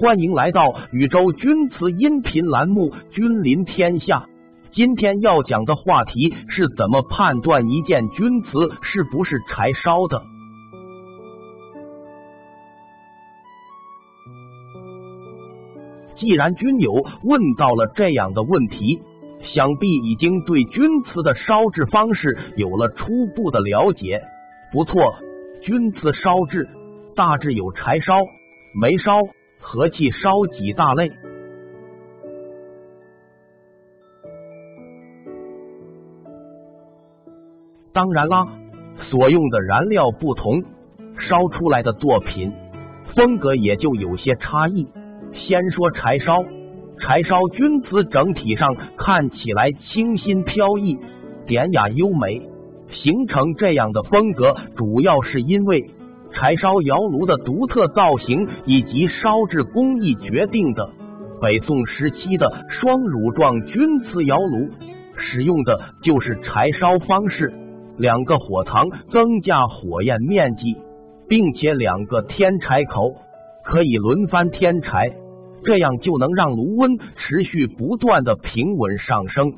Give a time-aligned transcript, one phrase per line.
[0.00, 4.20] 欢迎来到宇宙钧瓷音频栏目《君临天下》。
[4.72, 8.48] 今天要讲的话题是怎么判断一件钧瓷
[8.80, 10.22] 是不是柴烧的。
[16.16, 19.02] 既然君友问到了这样的问题，
[19.52, 24.22] 想必已经对钧瓷的烧制方式有了初步的了解。
[24.72, 25.14] 不错，
[25.62, 26.66] 钧瓷烧制
[27.14, 28.14] 大致有柴烧、
[28.80, 29.20] 煤烧。
[29.60, 31.12] 和气烧几大类，
[37.92, 38.48] 当然啦，
[39.10, 40.62] 所用的燃料不同，
[41.18, 42.52] 烧出来的作品
[43.14, 44.88] 风格也就有些差异。
[45.32, 46.42] 先说柴烧，
[46.98, 50.98] 柴烧钧瓷整体上看起来清新飘逸、
[51.46, 52.48] 典雅优美，
[52.90, 55.90] 形成这样的风格，主要是因为。
[56.32, 60.90] 柴烧窑炉的独特造型以及烧制工艺决定的。
[61.40, 64.68] 北宋时期的双乳状钧瓷窑炉
[65.16, 67.52] 使用的就是柴烧方式，
[67.96, 70.76] 两个火塘增加火焰面积，
[71.28, 73.14] 并且两个添柴口
[73.64, 75.12] 可以轮番添柴，
[75.64, 79.54] 这样就能让炉温持续不断的平稳上升。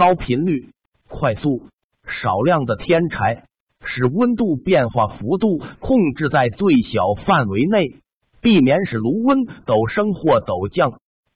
[0.00, 0.70] 高频率、
[1.10, 1.64] 快速、
[2.06, 3.44] 少量的添柴，
[3.84, 7.96] 使温度变化幅度控制在最小范围内，
[8.40, 10.94] 避免使炉温陡升或陡降。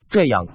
[0.09, 0.47] 这样，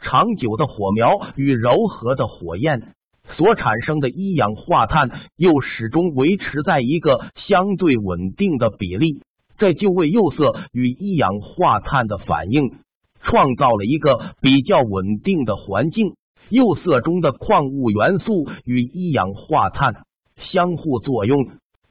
[0.00, 2.94] 长久的火苗与柔和的火焰
[3.36, 9.22] 所产生的一氧化碳又始终维持在一个相对稳定的比例，
[9.58, 12.76] 这就为釉色与一氧化碳的反应
[13.22, 16.14] 创造了一个比较稳定的环境。
[16.48, 20.04] 釉色中的矿物元素与一氧化碳
[20.36, 21.38] 相互作用，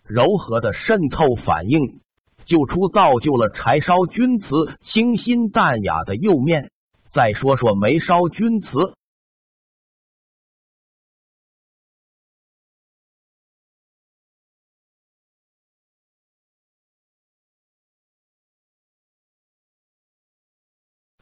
[0.04, 2.00] 柔和的渗透反应
[2.46, 4.48] 就出造就了柴烧钧瓷
[4.86, 6.72] 清新淡雅的釉面。
[7.12, 8.68] 再说说煤烧钧瓷，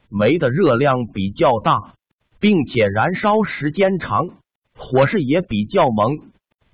[0.09, 1.95] 煤的热量比较大。
[2.43, 4.27] 并且燃烧时间长，
[4.77, 6.19] 火势也比较猛，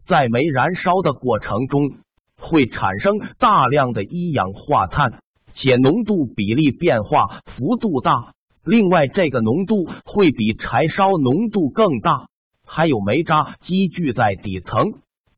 [0.07, 1.91] 在煤燃烧的过程中
[2.39, 5.21] 会产生大量的一氧化碳，
[5.53, 8.33] 且浓度比例变化幅度大。
[8.65, 12.25] 另外，这个浓度会比柴烧浓度更大。
[12.65, 14.93] 还有煤渣积聚在底层，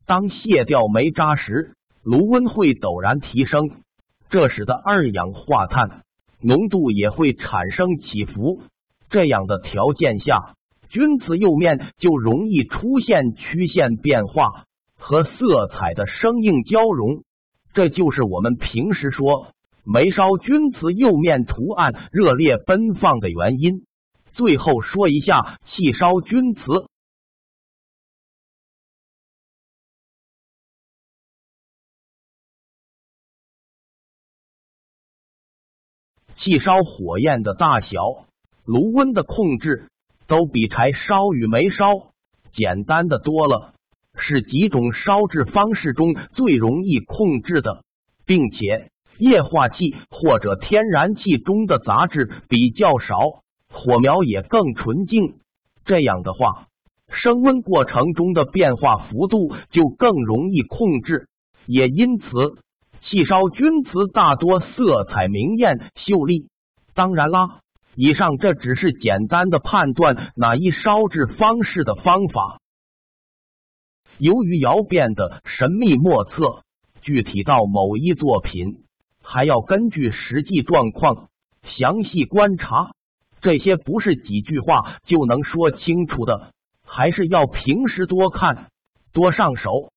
[0.06, 3.68] 当卸掉煤渣时，炉温会陡然提升，
[4.30, 6.00] 这使得二氧化碳
[6.40, 8.62] 浓度也会产生起伏。
[9.12, 10.56] 这样的条件下，
[10.88, 14.64] 钧瓷釉面就容易出现曲线变化
[14.98, 17.22] 和色彩的生硬交融，
[17.74, 19.52] 这就是我们平时说
[19.84, 23.84] 煤烧钧瓷釉面图案热烈奔放的原因。
[24.32, 26.62] 最后说一下气烧钧瓷，
[36.38, 38.31] 气烧火焰的大小。
[38.64, 39.88] 炉温的控制
[40.28, 41.86] 都比柴烧与煤烧
[42.54, 43.74] 简单的多了，
[44.16, 47.82] 是几种烧制方式中最容易控制的，
[48.24, 55.34] 并且液化气或者天然气中的杂质比较少，火苗也更纯净。
[55.84, 56.68] 这样的话，
[57.08, 61.26] 升温过程中的变化幅度就更容易控制，
[61.66, 62.26] 也因此
[63.02, 66.46] 气烧钧瓷大多色彩明艳秀丽。
[66.94, 67.61] 当然啦。
[67.94, 72.60] 以上这只是简单的判断哪一烧制方式的方法。
[74.18, 76.62] 由于窑变的神秘莫测，
[77.02, 78.84] 具体到某一作品，
[79.22, 81.28] 还要根据实际状况
[81.76, 82.92] 详细观察。
[83.40, 86.52] 这些不是几句话就能说清楚的，
[86.86, 88.70] 还是要平时多看、
[89.12, 89.91] 多上手。